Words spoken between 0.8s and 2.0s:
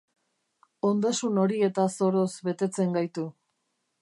Ondasun horietaz